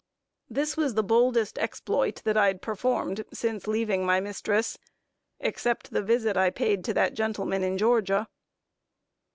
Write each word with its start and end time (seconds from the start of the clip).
This 0.49 0.75
was 0.75 0.95
the 0.95 1.03
boldest 1.03 1.59
exploit 1.59 2.23
that 2.23 2.35
I 2.35 2.47
had 2.47 2.63
performed 2.63 3.23
since 3.31 3.67
leaving 3.67 4.03
my 4.03 4.19
mistress, 4.19 4.79
except 5.39 5.91
the 5.91 6.01
visit 6.01 6.35
I 6.35 6.49
paid 6.49 6.83
to 6.85 6.93
the 6.95 7.11
gentleman 7.11 7.61
in 7.61 7.77
Georgia. 7.77 8.27